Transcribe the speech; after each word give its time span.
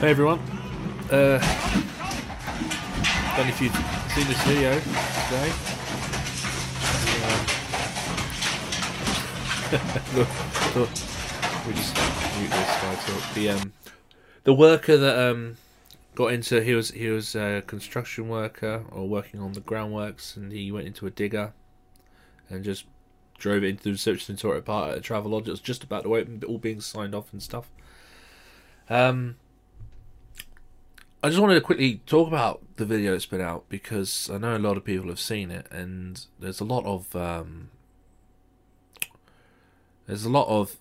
Hey 0.00 0.10
everyone. 0.10 0.40
Uh, 1.08 1.38
don't 3.36 3.46
know 3.46 3.52
if 3.52 3.60
you've 3.60 3.72
seen 4.12 4.26
this 4.26 4.42
video 4.42 4.74
today. 4.80 5.50
Um, 7.22 7.46
we 11.66 11.72
just 11.74 11.94
mute 12.38 12.50
this 12.50 12.72
guy 12.82 12.94
talk. 12.96 13.34
The 13.34 13.50
um, 13.50 13.72
the 14.42 14.52
worker 14.52 14.96
that 14.96 15.30
um 15.30 15.58
got 16.16 16.32
into 16.32 16.60
he 16.60 16.74
was 16.74 16.90
he 16.90 17.06
was 17.06 17.36
a 17.36 17.62
construction 17.64 18.28
worker 18.28 18.84
or 18.90 19.08
working 19.08 19.38
on 19.40 19.52
the 19.52 19.60
groundworks, 19.60 20.36
and 20.36 20.50
he 20.50 20.72
went 20.72 20.88
into 20.88 21.06
a 21.06 21.10
digger 21.10 21.52
and 22.50 22.64
just 22.64 22.84
drove 23.38 23.62
it 23.62 23.68
into 23.68 23.84
the 23.84 23.92
reception 23.92 24.32
and 24.32 24.40
tore 24.40 24.56
it 24.56 24.58
apart 24.58 24.90
at 24.90 24.98
a 24.98 25.00
Travelodge. 25.00 25.46
It 25.46 25.52
was 25.52 25.60
just 25.60 25.84
about 25.84 26.02
to 26.02 26.16
open, 26.16 26.42
all 26.48 26.58
being 26.58 26.80
signed 26.80 27.14
off 27.14 27.32
and 27.32 27.40
stuff. 27.40 27.70
Um, 28.90 29.36
I 31.24 31.28
just 31.28 31.40
wanted 31.40 31.54
to 31.54 31.62
quickly 31.62 32.02
talk 32.04 32.28
about 32.28 32.60
the 32.76 32.84
video 32.84 33.12
that's 33.12 33.24
been 33.24 33.40
out 33.40 33.64
because 33.70 34.28
I 34.30 34.36
know 34.36 34.58
a 34.58 34.58
lot 34.58 34.76
of 34.76 34.84
people 34.84 35.08
have 35.08 35.18
seen 35.18 35.50
it, 35.50 35.66
and 35.70 36.22
there's 36.38 36.60
a 36.60 36.64
lot 36.64 36.84
of 36.84 37.16
um, 37.16 37.70
there's 40.06 40.26
a 40.26 40.28
lot 40.28 40.46
of 40.48 40.76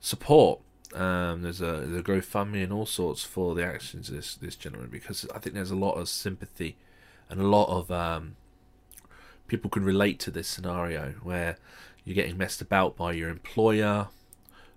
support. 0.00 0.58
Um, 0.92 1.42
there's 1.42 1.60
a 1.60 1.74
a 1.74 2.02
GoFundMe 2.02 2.64
and 2.64 2.72
all 2.72 2.86
sorts 2.86 3.22
for 3.22 3.54
the 3.54 3.64
actions 3.64 4.08
of 4.08 4.16
this 4.16 4.34
this 4.34 4.56
gentleman 4.56 4.90
because 4.90 5.28
I 5.32 5.38
think 5.38 5.54
there's 5.54 5.70
a 5.70 5.76
lot 5.76 5.92
of 5.92 6.08
sympathy 6.08 6.74
and 7.30 7.40
a 7.40 7.46
lot 7.46 7.68
of 7.68 7.88
um, 7.92 8.34
people 9.46 9.70
can 9.70 9.84
relate 9.84 10.18
to 10.20 10.32
this 10.32 10.48
scenario 10.48 11.14
where 11.22 11.56
you're 12.04 12.16
getting 12.16 12.36
messed 12.36 12.62
about 12.62 12.96
by 12.96 13.12
your 13.12 13.28
employer 13.28 14.08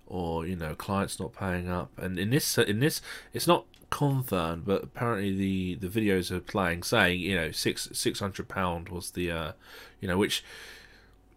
or 0.06 0.46
you 0.46 0.56
know 0.56 0.74
clients 0.74 1.18
not 1.18 1.34
paying 1.34 1.68
up. 1.68 1.90
And 1.98 2.18
in 2.18 2.30
this 2.30 2.58
in 2.58 2.80
this 2.80 3.00
it's 3.32 3.46
not 3.46 3.64
confirmed 3.88 4.64
but 4.64 4.82
apparently 4.82 5.32
the 5.36 5.74
the 5.76 5.88
videos 5.88 6.32
are 6.32 6.40
playing 6.40 6.82
saying 6.82 7.20
you 7.20 7.36
know 7.36 7.52
six 7.52 7.88
six 7.92 8.18
hundred 8.18 8.48
pound 8.48 8.88
was 8.88 9.12
the 9.12 9.30
uh 9.30 9.52
you 10.00 10.08
know 10.08 10.18
which 10.18 10.44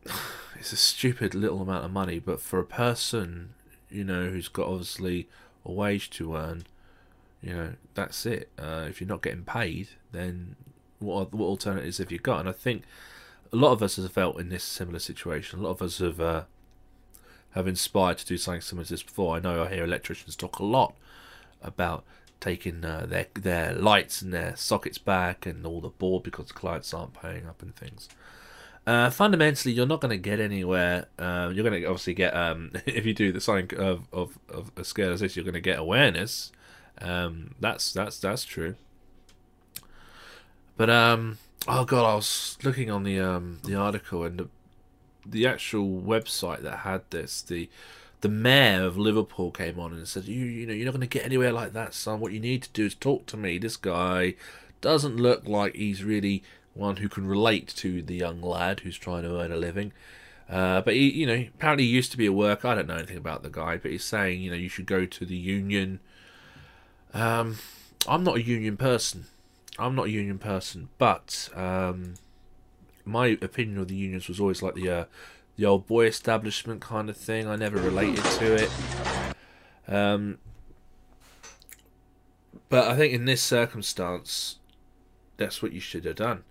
it's 0.60 0.74
a 0.74 0.78
stupid 0.78 1.36
little 1.36 1.62
amount 1.62 1.86
of 1.86 1.92
money. 1.92 2.20
But 2.20 2.42
for 2.42 2.60
a 2.60 2.66
person 2.66 3.54
you 3.90 4.04
know 4.04 4.30
who's 4.30 4.48
got 4.48 4.68
obviously 4.68 5.28
a 5.66 5.72
wage 5.72 6.10
to 6.12 6.36
earn 6.36 6.64
you 7.42 7.54
know 7.54 7.74
that's 7.94 8.26
it. 8.26 8.50
Uh, 8.58 8.86
if 8.88 9.02
you're 9.02 9.08
not 9.08 9.22
getting 9.22 9.44
paid 9.44 9.90
then 10.12 10.56
what 11.00 11.34
what 11.34 11.48
alternatives 11.48 11.98
have 11.98 12.12
you 12.12 12.20
got? 12.20 12.40
And 12.42 12.50
i 12.50 12.52
think 12.52 12.84
a 13.52 13.56
lot 13.56 13.72
of 13.72 13.82
us 13.82 13.96
have 13.96 14.12
felt 14.12 14.40
in 14.40 14.50
this 14.50 14.64
similar 14.64 15.00
situation. 15.00 15.60
A 15.60 15.64
lot 15.64 15.72
of 15.72 15.82
us 15.82 16.00
have 16.00 16.20
uh, 16.20 16.44
have 17.52 17.68
inspired 17.68 18.18
to 18.20 18.26
do 18.26 18.38
something 18.38 18.62
similar 18.62 18.86
to 18.86 18.94
this 18.94 19.04
before. 19.04 19.36
I 19.36 19.40
know 19.40 19.64
I 19.64 19.70
hear 19.70 19.84
electricians 19.84 20.36
talk 20.36 20.60
a 20.60 20.66
lot 20.66 20.96
about 21.62 22.04
taking 22.40 22.86
uh, 22.86 23.06
their 23.08 23.28
their 23.34 23.74
lights 23.74 24.22
and 24.22 24.34
their 24.34 24.56
sockets 24.56 24.98
back 24.98 25.46
and 25.46 25.66
all 25.66 25.82
the 25.82 25.90
board 25.90 26.24
because 26.24 26.52
clients 26.52 26.94
aren't 26.94 27.14
paying 27.14 27.48
up 27.48 27.62
and 27.62 27.76
things. 27.76 28.10
Uh, 28.88 29.10
fundamentally, 29.10 29.74
you're 29.74 29.86
not 29.86 30.02
going 30.02 30.10
to 30.10 30.18
get 30.18 30.40
anywhere. 30.40 31.06
Uh, 31.18 31.52
you're 31.54 31.64
going 31.68 31.80
to 31.80 31.86
obviously 31.88 32.14
get 32.14 32.36
um, 32.36 32.72
if 32.86 33.06
you 33.06 33.14
do 33.14 33.32
the 33.32 33.42
something 33.42 33.78
of, 33.80 34.08
of, 34.12 34.40
of 34.50 34.72
a 34.78 34.84
scale 34.84 35.12
as 35.12 35.20
this, 35.20 35.36
you're 35.36 35.46
going 35.46 35.54
to 35.54 35.62
get 35.62 35.78
awareness. 35.78 36.52
Um, 37.02 37.56
that's 37.60 37.94
that's 37.94 38.20
that's 38.20 38.46
true. 38.46 38.76
But 40.78 40.90
um, 40.90 41.38
oh 41.68 41.86
god, 41.86 42.06
I 42.10 42.16
was 42.16 42.58
looking 42.64 42.90
on 42.90 43.04
the 43.04 43.20
um 43.20 43.60
the 43.64 43.76
article 43.76 44.24
and 44.24 44.50
the 45.26 45.48
actual 45.48 46.02
website 46.02 46.62
that 46.62 46.80
had 46.80 47.02
this, 47.10 47.42
the 47.42 47.70
the 48.22 48.30
mayor 48.30 48.84
of 48.84 48.98
Liverpool 48.98 49.50
came 49.52 49.80
on 49.80 49.94
and 49.94 50.08
said, 50.08 50.26
"You 50.26 50.46
you 50.46 50.66
know 50.66 50.74
you're 50.74 50.86
not 50.86 50.92
going 50.92 51.02
to 51.02 51.08
get 51.08 51.26
anywhere 51.26 51.54
like 51.54 51.74
that, 51.74 51.94
son. 51.94 52.20
What 52.20 52.34
you 52.34 52.40
need 52.40 52.64
to 52.64 52.70
do 52.70 52.86
is 52.86 52.96
talk 52.96 53.26
to 53.28 53.38
me. 53.38 53.58
This 53.58 53.78
guy 53.78 54.36
doesn't 54.82 55.18
look 55.18 55.48
like 55.48 55.76
he's 55.76 56.04
really 56.04 56.44
one 56.74 56.98
who 56.98 57.10
can 57.10 57.28
relate 57.28 57.68
to 57.78 58.02
the 58.02 58.16
young 58.16 58.42
lad 58.42 58.82
who's 58.82 58.98
trying 58.98 59.24
to 59.24 59.40
earn 59.40 59.52
a 59.52 59.58
living." 59.58 59.94
Uh, 60.50 60.82
but 60.82 60.96
he, 60.96 61.12
you 61.12 61.28
know, 61.28 61.46
apparently 61.54 61.86
he 61.86 61.92
used 61.92 62.12
to 62.12 62.18
be 62.18 62.26
a 62.26 62.34
worker. 62.34 62.68
I 62.68 62.76
don't 62.76 62.88
know 62.88 62.96
anything 62.96 63.18
about 63.18 63.44
the 63.44 63.50
guy, 63.50 63.78
but 63.78 63.92
he's 63.92 64.04
saying, 64.04 64.42
you 64.42 64.50
know, 64.50 64.58
you 64.58 64.68
should 64.68 64.88
go 64.88 65.06
to 65.06 65.26
the 65.26 65.36
union. 65.36 66.00
Um, 67.14 67.60
I'm 68.08 68.24
not 68.24 68.38
a 68.38 68.42
union 68.42 68.76
person. 68.76 69.26
I'm 69.78 69.96
not 69.96 70.08
a 70.08 70.10
union 70.10 70.40
person, 70.40 70.90
but 70.98 71.50
um, 71.56 72.16
my 73.06 73.38
opinion 73.42 73.80
of 73.80 73.88
the 73.88 73.96
unions 73.96 74.28
was 74.28 74.40
always 74.40 74.62
like 74.62 74.76
the 74.76 74.90
uh, 74.90 75.06
the 75.58 75.66
old 75.66 75.88
boy 75.88 76.06
establishment 76.06 76.82
kind 76.82 77.10
of 77.10 77.18
thing. 77.18 77.48
I 77.48 77.56
never 77.56 77.78
related 77.78 78.24
to 78.24 78.56
it. 78.56 78.72
Um, 79.88 80.38
but 82.70 82.88
I 82.88 82.96
think 82.96 83.14
in 83.14 83.26
this 83.26 83.44
circumstance, 83.44 84.58
that's 85.38 85.62
what 85.62 85.74
you 85.74 85.80
should 85.80 86.06
have 86.06 86.16
done. 86.16 86.44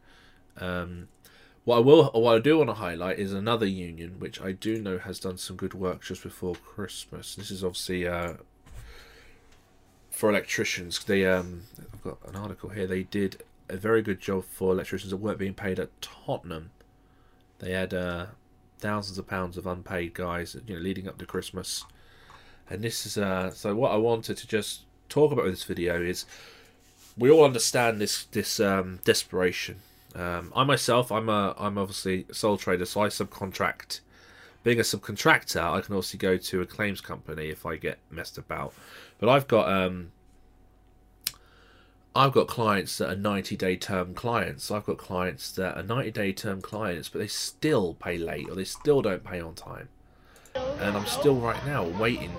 Um, 0.59 1.09
what 1.65 1.77
I 1.77 1.81
will, 1.81 2.11
what 2.13 2.37
I 2.37 2.39
do 2.39 2.59
want 2.59 2.71
to 2.71 2.75
highlight 2.75 3.19
is 3.19 3.33
another 3.33 3.67
union, 3.67 4.17
which 4.19 4.41
I 4.41 4.53
do 4.53 4.81
know 4.81 4.99
has 4.99 5.21
done 5.21 5.39
some 5.39 5.57
good 5.57 5.75
work 5.75 6.03
just 6.03 6.23
before 6.23 6.55
Christmas. 6.57 7.35
This 7.35 7.51
is 7.51 7.63
obviously 7.63 8.09
uh, 8.09 8.35
for 10.11 10.29
electricians. 10.29 11.05
They, 11.05 11.25
um, 11.27 11.63
I've 11.93 12.03
got 12.03 12.19
an 12.27 12.37
article 12.37 12.71
here. 12.71 12.87
They 12.87 13.05
did 13.05 13.43
a 13.69 13.77
very 13.77 14.03
good 14.03 14.21
job 14.21 14.45
for 14.45 14.73
electricians 14.73 15.11
that 15.11 15.17
weren't 15.19 15.39
being 15.39 15.55
paid 15.55 15.79
at 15.79 16.01
Tottenham. 16.01 16.71
They 17.59 17.73
had 17.73 17.93
uh, 17.93 18.27
thousands 18.79 19.19
of 19.19 19.27
pounds 19.27 19.56
of 19.56 19.67
unpaid 19.67 20.15
guys, 20.15 20.56
you 20.67 20.75
know, 20.77 20.81
leading 20.81 21.09
up 21.09 21.19
to 21.19 21.27
Christmas. 21.27 21.84
And 22.71 22.83
this 22.83 23.06
is 23.06 23.19
uh, 23.19 23.51
so. 23.51 23.75
What 23.75 23.93
I 23.93 23.97
wanted 23.97 24.37
to 24.37 24.47
just 24.47 24.83
talk 25.09 25.33
about 25.33 25.45
with 25.45 25.55
this 25.55 25.65
video 25.65 26.01
is 26.03 26.27
we 27.17 27.31
all 27.31 27.45
understand 27.45 28.01
this 28.01 28.25
this 28.25 28.61
um, 28.61 29.01
desperation. 29.05 29.77
Um, 30.15 30.53
I 30.55 30.65
myself, 30.65 31.11
I'm 31.11 31.29
a 31.29 31.55
I'm 31.59 31.79
obviously 31.79 32.27
a 32.29 32.35
sole 32.35 32.56
trader, 32.56 32.85
so 32.85 33.03
I 33.03 33.09
subcontract. 33.09 34.00
Being 34.65 34.81
a 34.81 34.83
subcontractor, 34.83 35.62
I 35.62 35.81
can 35.81 35.95
also 35.95 36.19
go 36.19 36.37
to 36.37 36.61
a 36.61 36.67
claims 36.67 37.00
company 37.00 37.49
if 37.49 37.65
I 37.65 37.77
get 37.77 37.99
messed 38.11 38.37
about. 38.37 38.75
But 39.19 39.29
I've 39.29 39.49
got 39.49 39.73
um, 39.73 40.12
I've 42.19 42.33
got 42.33 42.49
clients 42.49 42.99
that 42.99 43.12
are 43.12 43.15
90 43.15 43.56
day 43.56 43.77
term 43.77 44.12
clients. 44.12 44.73
I've 44.73 44.84
got 44.84 44.99
clients 44.99 45.53
that 45.53 45.79
are 45.79 45.84
90 45.84 46.11
day 46.11 46.33
term 46.33 46.61
clients, 46.61 47.09
but 47.09 47.21
they 47.21 47.29
still 47.29 47.95
pay 47.95 48.19
late 48.19 48.49
or 48.49 48.56
they 48.56 48.65
still 48.65 49.03
don't 49.03 49.23
pay 49.23 49.41
on 49.41 49.55
time. 49.55 49.89
And 50.56 50.97
I'm 50.97 51.06
still 51.06 51.37
right 51.37 51.65
now 51.65 51.84
waiting 51.84 52.33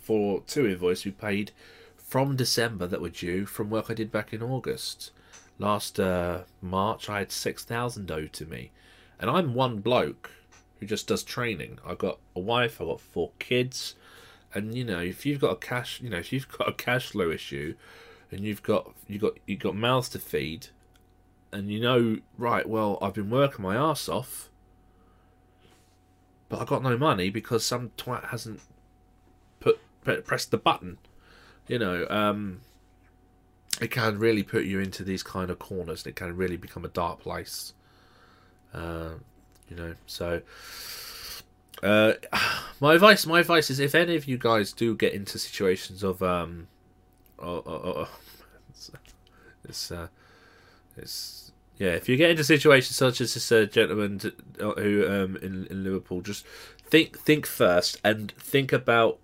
for 0.00 0.42
two 0.46 0.64
invoices 0.64 1.02
be 1.02 1.10
paid 1.10 1.50
from 1.96 2.36
December 2.36 2.86
that 2.86 3.00
were 3.00 3.08
due 3.08 3.46
from 3.46 3.68
work 3.68 3.86
I 3.90 3.94
did 3.94 4.12
back 4.12 4.32
in 4.32 4.44
August. 4.44 5.10
Last 5.58 5.98
uh, 5.98 6.42
March, 6.62 7.10
I 7.10 7.18
had 7.18 7.32
6,000 7.32 8.08
owed 8.12 8.32
to 8.34 8.46
me. 8.46 8.70
And 9.18 9.28
I'm 9.28 9.54
one 9.54 9.80
bloke 9.80 10.30
who 10.78 10.86
just 10.86 11.08
does 11.08 11.24
training. 11.24 11.80
I've 11.84 11.98
got 11.98 12.18
a 12.36 12.40
wife, 12.40 12.80
I've 12.80 12.86
got 12.86 13.00
four 13.00 13.32
kids. 13.40 13.96
And 14.54 14.72
you 14.72 14.84
know, 14.84 15.00
if 15.00 15.26
you've 15.26 15.40
got 15.40 15.50
a 15.50 15.56
cash, 15.56 16.00
you 16.00 16.10
know, 16.10 16.18
if 16.18 16.32
you've 16.32 16.46
got 16.46 16.68
a 16.68 16.72
cash 16.72 17.08
flow 17.08 17.32
issue, 17.32 17.74
and 18.30 18.40
you've 18.40 18.62
got 18.62 18.92
you 19.06 19.18
got 19.18 19.34
you 19.46 19.56
got 19.56 19.76
mouths 19.76 20.08
to 20.10 20.18
feed, 20.18 20.68
and 21.52 21.70
you 21.70 21.80
know, 21.80 22.18
right? 22.36 22.68
Well, 22.68 22.98
I've 23.00 23.14
been 23.14 23.30
working 23.30 23.62
my 23.62 23.76
ass 23.76 24.08
off, 24.08 24.48
but 26.48 26.60
I 26.60 26.64
got 26.64 26.82
no 26.82 26.96
money 26.96 27.30
because 27.30 27.64
some 27.64 27.90
twat 27.96 28.28
hasn't 28.28 28.60
put 29.60 29.78
pressed 30.02 30.50
the 30.50 30.58
button. 30.58 30.98
You 31.68 31.78
know, 31.78 32.06
um, 32.08 32.60
it 33.80 33.90
can 33.90 34.18
really 34.18 34.42
put 34.42 34.64
you 34.64 34.80
into 34.80 35.04
these 35.04 35.22
kind 35.22 35.50
of 35.50 35.58
corners. 35.58 36.06
It 36.06 36.16
can 36.16 36.36
really 36.36 36.56
become 36.56 36.84
a 36.84 36.88
dark 36.88 37.20
place. 37.20 37.72
Uh, 38.72 39.10
you 39.68 39.76
know, 39.76 39.94
so. 40.06 40.42
Uh, 41.82 42.14
my 42.80 42.94
advice, 42.94 43.26
my 43.26 43.40
advice 43.40 43.70
is, 43.70 43.80
if 43.80 43.94
any 43.94 44.16
of 44.16 44.26
you 44.26 44.38
guys 44.38 44.72
do 44.72 44.94
get 44.96 45.12
into 45.12 45.38
situations 45.38 46.02
of 46.02 46.22
um, 46.22 46.68
oh, 47.38 47.62
oh, 47.66 47.82
oh, 47.84 48.08
it's, 48.70 48.90
it's, 49.64 49.90
uh, 49.90 50.08
it's 50.96 51.52
yeah. 51.78 51.90
If 51.90 52.08
you 52.08 52.16
get 52.16 52.30
into 52.30 52.44
situations 52.44 52.96
such 52.96 53.20
as 53.20 53.34
this 53.34 53.52
uh, 53.52 53.64
gentleman 53.64 54.20
uh, 54.60 54.72
who 54.72 55.06
um 55.08 55.36
in, 55.36 55.66
in 55.66 55.84
Liverpool, 55.84 56.20
just 56.22 56.46
think 56.84 57.18
think 57.18 57.46
first 57.46 58.00
and 58.04 58.32
think 58.32 58.72
about 58.72 59.18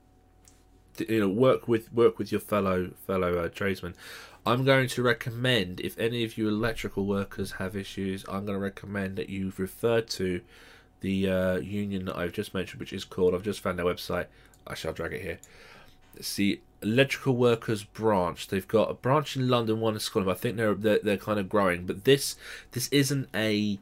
you 0.99 1.21
know 1.21 1.29
work 1.29 1.69
with 1.69 1.93
work 1.93 2.19
with 2.19 2.31
your 2.31 2.41
fellow 2.41 2.91
fellow 3.07 3.39
uh, 3.39 3.49
tradesmen. 3.49 3.95
I'm 4.45 4.65
going 4.65 4.89
to 4.89 5.03
recommend 5.03 5.81
if 5.81 5.97
any 5.99 6.25
of 6.25 6.37
you 6.37 6.49
electrical 6.49 7.07
workers 7.07 7.53
have 7.53 7.77
issues, 7.77 8.25
I'm 8.29 8.45
going 8.45 8.59
to 8.59 8.65
recommend 8.65 9.17
that 9.17 9.29
you 9.29 9.53
refer 9.57 10.01
to 10.01 10.41
the 11.01 11.29
uh, 11.29 11.57
union 11.59 12.07
that 12.07 12.17
I've 12.17 12.33
just 12.33 12.53
mentioned, 12.53 12.81
which 12.81 12.93
is 12.93 13.05
called. 13.05 13.35
I've 13.35 13.45
just 13.45 13.61
found 13.61 13.79
their 13.79 13.87
website. 13.87 14.27
I 14.67 14.75
shall 14.75 14.93
drag 14.93 15.13
it 15.13 15.23
here. 15.23 15.39
It's 16.17 16.37
the 16.37 16.61
electrical 16.83 17.37
workers 17.37 17.85
branch. 17.85 18.49
They've 18.49 18.67
got 18.67 18.91
a 18.91 18.95
branch 18.95 19.37
in 19.37 19.49
London, 19.49 19.81
one 19.81 19.95
in 19.95 20.01
Scotland. 20.01 20.31
I 20.31 20.39
think 20.39 20.57
they're, 20.57 20.75
they're 20.75 20.99
they're 20.99 21.17
kind 21.17 21.39
of 21.39 21.49
growing, 21.49 21.87
but 21.87 22.05
this 22.05 22.37
this 22.73 22.89
isn't 22.89 23.29
a 23.35 23.79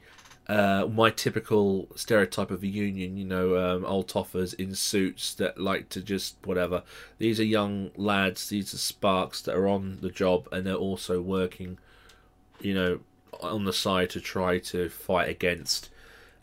uh, 0.51 0.89
my 0.93 1.11
typical 1.11 1.87
stereotype 1.95 2.51
of 2.51 2.65
a 2.65 2.67
union, 2.67 3.17
you 3.17 3.25
know, 3.25 3.57
um, 3.57 3.85
old 3.85 4.09
toffers 4.09 4.53
in 4.55 4.75
suits 4.75 5.33
that 5.35 5.61
like 5.61 5.89
to 5.91 6.03
just 6.03 6.35
whatever. 6.45 6.83
These 7.19 7.39
are 7.39 7.45
young 7.45 7.93
lads, 7.95 8.49
these 8.49 8.75
are 8.75 8.79
sparks 8.79 9.41
that 9.43 9.55
are 9.55 9.69
on 9.69 9.99
the 10.01 10.11
job 10.11 10.49
and 10.51 10.67
they're 10.67 10.75
also 10.75 11.21
working, 11.21 11.79
you 12.61 12.75
know, 12.75 13.01
on 13.41 13.65
the 13.65 13.73
side 13.73 14.11
to 14.11 14.21
try 14.21 14.59
to 14.59 14.89
fight 14.89 15.29
against 15.29 15.89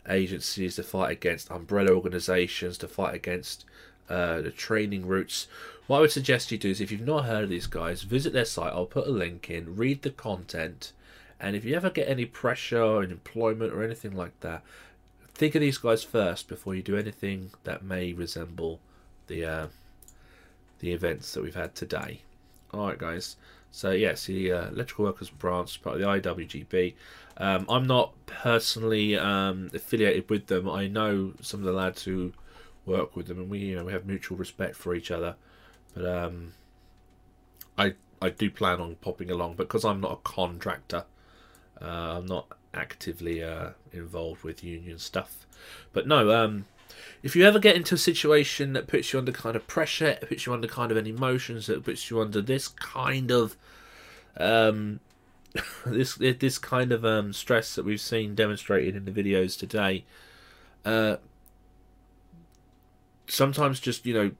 agencies, 0.08 0.76
to 0.76 0.82
fight 0.82 1.10
against 1.10 1.50
umbrella 1.50 1.90
organisations, 1.90 2.78
to 2.78 2.88
fight 2.88 3.14
against 3.14 3.66
uh, 4.08 4.40
the 4.40 4.50
training 4.50 5.06
routes. 5.06 5.48
What 5.88 5.96
I 5.98 6.00
would 6.00 6.12
suggest 6.12 6.52
you 6.52 6.58
do 6.58 6.70
is 6.70 6.80
if 6.80 6.92
you've 6.92 7.00
not 7.00 7.24
heard 7.24 7.42
of 7.42 7.50
these 7.50 7.66
guys, 7.66 8.02
visit 8.02 8.32
their 8.32 8.44
site. 8.44 8.72
I'll 8.72 8.86
put 8.86 9.08
a 9.08 9.10
link 9.10 9.50
in, 9.50 9.74
read 9.74 10.02
the 10.02 10.10
content 10.10 10.92
and 11.40 11.54
if 11.54 11.64
you 11.64 11.74
ever 11.76 11.90
get 11.90 12.08
any 12.08 12.24
pressure 12.24 12.82
or 12.82 13.04
employment 13.04 13.72
or 13.72 13.82
anything 13.82 14.16
like 14.16 14.38
that, 14.40 14.62
think 15.34 15.54
of 15.54 15.60
these 15.60 15.78
guys 15.78 16.02
first 16.02 16.48
before 16.48 16.74
you 16.74 16.82
do 16.82 16.96
anything 16.96 17.50
that 17.64 17.84
may 17.84 18.12
resemble 18.12 18.80
the 19.28 19.44
uh, 19.44 19.66
the 20.80 20.92
events 20.92 21.32
that 21.34 21.42
we've 21.42 21.54
had 21.54 21.74
today. 21.74 22.22
All 22.72 22.88
right, 22.88 22.98
guys. 22.98 23.36
So 23.70 23.90
yes, 23.90 24.26
the 24.26 24.52
uh, 24.52 24.68
electrical 24.68 25.04
workers 25.04 25.30
branch, 25.30 25.80
part 25.82 26.00
of 26.00 26.22
the 26.22 26.30
IWGB. 26.30 26.94
Um, 27.36 27.66
I'm 27.68 27.86
not 27.86 28.14
personally 28.26 29.16
um, 29.16 29.70
affiliated 29.72 30.28
with 30.28 30.46
them. 30.46 30.68
I 30.68 30.88
know 30.88 31.34
some 31.40 31.60
of 31.60 31.66
the 31.66 31.72
lads 31.72 32.02
who 32.02 32.32
work 32.84 33.14
with 33.14 33.28
them, 33.28 33.38
and 33.38 33.50
we 33.50 33.58
you 33.58 33.76
know 33.76 33.84
we 33.84 33.92
have 33.92 34.06
mutual 34.06 34.36
respect 34.36 34.74
for 34.74 34.94
each 34.94 35.12
other. 35.12 35.36
But 35.94 36.06
um, 36.06 36.52
I 37.76 37.94
I 38.20 38.30
do 38.30 38.50
plan 38.50 38.80
on 38.80 38.96
popping 38.96 39.30
along 39.30 39.54
because 39.54 39.84
I'm 39.84 40.00
not 40.00 40.12
a 40.12 40.16
contractor. 40.16 41.04
Uh, 41.80 42.18
I'm 42.18 42.26
not 42.26 42.46
actively 42.74 43.42
uh, 43.42 43.70
involved 43.92 44.42
with 44.42 44.64
union 44.64 44.98
stuff, 44.98 45.46
but 45.92 46.06
no. 46.06 46.30
Um, 46.32 46.66
if 47.22 47.36
you 47.36 47.44
ever 47.44 47.58
get 47.58 47.76
into 47.76 47.94
a 47.94 47.98
situation 47.98 48.72
that 48.72 48.86
puts 48.86 49.12
you 49.12 49.18
under 49.18 49.32
kind 49.32 49.56
of 49.56 49.66
pressure, 49.66 50.18
puts 50.26 50.46
you 50.46 50.52
under 50.52 50.68
kind 50.68 50.90
of 50.90 50.96
an 50.96 51.06
emotions, 51.06 51.66
that 51.66 51.84
puts 51.84 52.10
you 52.10 52.20
under 52.20 52.40
this 52.40 52.68
kind 52.68 53.30
of 53.30 53.56
um, 54.36 55.00
this 55.86 56.14
this 56.16 56.58
kind 56.58 56.92
of 56.92 57.04
um, 57.04 57.32
stress 57.32 57.74
that 57.74 57.84
we've 57.84 58.00
seen 58.00 58.34
demonstrated 58.34 58.96
in 58.96 59.04
the 59.04 59.10
videos 59.10 59.58
today, 59.58 60.04
uh, 60.84 61.16
sometimes 63.26 63.80
just 63.80 64.06
you 64.06 64.14
know 64.14 64.30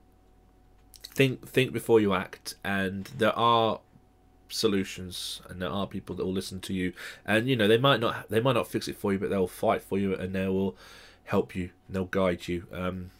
think 1.19 1.45
think 1.45 1.73
before 1.73 1.99
you 1.99 2.13
act, 2.13 2.55
and 2.63 3.03
there 3.17 3.37
are 3.37 3.81
solutions 4.47 5.41
and 5.49 5.61
there 5.61 5.69
are 5.69 5.85
people 5.85 6.15
that 6.15 6.23
will 6.23 6.33
listen 6.33 6.59
to 6.59 6.73
you 6.73 6.91
and 7.23 7.47
you 7.47 7.55
know 7.55 7.67
they 7.67 7.77
might 7.77 7.99
not 7.99 8.27
they 8.29 8.39
might 8.39 8.53
not 8.53 8.67
fix 8.67 8.87
it 8.87 8.95
for 8.95 9.13
you 9.13 9.19
but 9.19 9.29
they'll 9.29 9.45
fight 9.45 9.79
for 9.79 9.99
you 9.99 10.15
and 10.15 10.33
they 10.33 10.47
will 10.47 10.75
help 11.25 11.55
you 11.55 11.69
and 11.85 11.95
they'll 11.95 12.05
guide 12.05 12.47
you. 12.47 12.65
Um, 12.73 13.11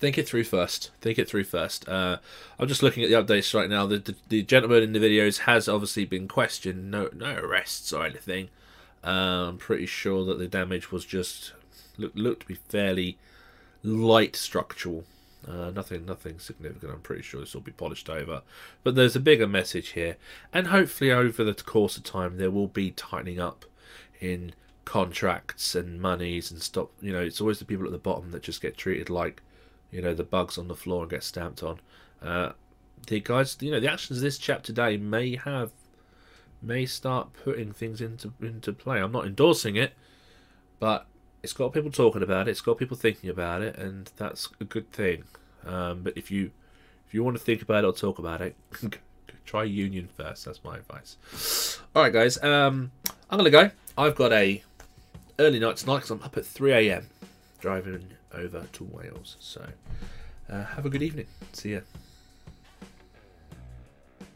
think 0.00 0.18
it 0.18 0.26
through 0.26 0.44
first 0.44 0.90
think 1.02 1.18
it 1.18 1.28
through 1.28 1.44
first. 1.44 1.86
Uh, 1.86 2.16
i'm 2.58 2.66
just 2.66 2.82
looking 2.82 3.04
at 3.04 3.10
the 3.10 3.22
updates 3.22 3.54
right 3.54 3.68
now. 3.68 3.84
The, 3.86 3.98
the, 3.98 4.14
the, 4.30 4.42
gentleman 4.42 4.82
in 4.82 4.92
the 4.94 4.98
videos 4.98 5.40
has 5.40 5.68
obviously 5.68 6.06
been 6.06 6.26
questioned. 6.26 6.90
No 6.90 7.10
no 7.12 7.34
arrests 7.34 7.92
or 7.92 8.06
anything. 8.06 8.48
Uh, 9.04 9.50
i'm 9.50 9.58
pretty 9.58 9.86
sure 9.86 10.24
that 10.24 10.38
the 10.38 10.48
damage 10.48 10.90
was 10.90 11.04
just 11.04 11.52
look, 11.98 12.12
looked 12.14 12.40
to 12.40 12.46
be 12.46 12.54
fairly 12.54 13.18
light 13.82 14.34
structural 14.34 15.04
uh, 15.48 15.70
nothing, 15.70 16.04
nothing 16.04 16.38
significant. 16.38 16.92
I'm 16.92 17.00
pretty 17.00 17.22
sure 17.22 17.40
this 17.40 17.54
will 17.54 17.60
be 17.60 17.72
polished 17.72 18.10
over, 18.10 18.42
but 18.82 18.94
there's 18.94 19.16
a 19.16 19.20
bigger 19.20 19.46
message 19.46 19.90
here, 19.90 20.16
and 20.52 20.68
hopefully 20.68 21.12
over 21.12 21.44
the 21.44 21.54
course 21.54 21.96
of 21.96 22.02
time 22.04 22.36
there 22.36 22.50
will 22.50 22.68
be 22.68 22.90
tightening 22.90 23.40
up 23.40 23.64
in 24.20 24.52
contracts 24.84 25.74
and 25.74 26.00
monies 26.00 26.50
and 26.50 26.62
stop. 26.62 26.90
You 27.00 27.12
know, 27.12 27.20
it's 27.20 27.40
always 27.40 27.58
the 27.58 27.64
people 27.64 27.86
at 27.86 27.92
the 27.92 27.98
bottom 27.98 28.30
that 28.30 28.42
just 28.42 28.62
get 28.62 28.76
treated 28.76 29.10
like, 29.10 29.42
you 29.90 30.00
know, 30.00 30.14
the 30.14 30.24
bugs 30.24 30.56
on 30.58 30.68
the 30.68 30.76
floor 30.76 31.02
and 31.02 31.10
get 31.10 31.22
stamped 31.22 31.62
on. 31.62 31.80
Uh, 32.22 32.52
the 33.06 33.20
guys, 33.20 33.56
you 33.60 33.70
know, 33.70 33.80
the 33.80 33.92
actions 33.92 34.18
of 34.18 34.22
this 34.22 34.38
chap 34.38 34.62
today 34.62 34.96
may 34.96 35.36
have, 35.36 35.70
may 36.62 36.86
start 36.86 37.32
putting 37.44 37.72
things 37.72 38.00
into 38.00 38.32
into 38.40 38.72
play. 38.72 39.00
I'm 39.00 39.12
not 39.12 39.26
endorsing 39.26 39.76
it, 39.76 39.92
but 40.80 41.06
it's 41.46 41.52
got 41.52 41.72
people 41.72 41.92
talking 41.92 42.24
about 42.24 42.48
it. 42.48 42.50
It's 42.50 42.60
got 42.60 42.76
people 42.76 42.96
thinking 42.96 43.30
about 43.30 43.62
it, 43.62 43.76
and 43.76 44.10
that's 44.16 44.48
a 44.60 44.64
good 44.64 44.90
thing. 44.90 45.22
Um, 45.64 46.02
but 46.02 46.16
if 46.16 46.28
you 46.28 46.50
if 47.06 47.14
you 47.14 47.22
want 47.22 47.36
to 47.36 47.42
think 47.42 47.62
about 47.62 47.84
it 47.84 47.86
or 47.86 47.92
talk 47.92 48.18
about 48.18 48.40
it, 48.40 48.56
try 49.44 49.62
union 49.62 50.08
first. 50.08 50.44
That's 50.44 50.64
my 50.64 50.78
advice. 50.78 51.78
All 51.94 52.02
right, 52.02 52.12
guys. 52.12 52.42
Um, 52.42 52.90
I'm 53.30 53.38
gonna 53.38 53.50
go. 53.50 53.70
I've 53.96 54.16
got 54.16 54.32
a 54.32 54.60
early 55.38 55.60
night 55.60 55.76
tonight 55.76 55.98
because 55.98 56.10
I'm 56.10 56.22
up 56.24 56.36
at 56.36 56.44
3 56.44 56.72
a.m. 56.72 57.06
driving 57.60 58.08
over 58.34 58.66
to 58.72 58.82
Wales. 58.82 59.36
So 59.38 59.64
uh, 60.50 60.64
have 60.64 60.84
a 60.84 60.90
good 60.90 61.02
evening. 61.02 61.28
See 61.52 61.74
ya. 61.74 61.80